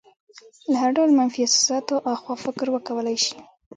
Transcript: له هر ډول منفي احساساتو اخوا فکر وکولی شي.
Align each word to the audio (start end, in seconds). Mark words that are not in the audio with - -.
له 0.71 0.75
هر 0.81 0.91
ډول 0.97 1.09
منفي 1.19 1.39
احساساتو 1.43 1.95
اخوا 2.13 2.35
فکر 2.45 2.67
وکولی 2.71 3.17
شي. 3.25 3.37